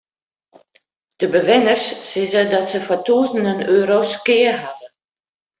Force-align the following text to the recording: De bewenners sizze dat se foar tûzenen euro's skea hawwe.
De 1.17 1.27
bewenners 1.33 1.85
sizze 2.11 2.43
dat 2.53 2.65
se 2.71 2.79
foar 2.85 3.01
tûzenen 3.05 3.59
euro's 3.77 4.11
skea 4.17 4.53
hawwe. 4.61 4.87